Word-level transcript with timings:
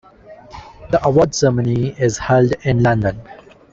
The 0.89 0.99
award 1.05 1.35
ceremony 1.35 1.89
is 1.99 2.17
held 2.17 2.53
in 2.63 2.81
London. 2.81 3.21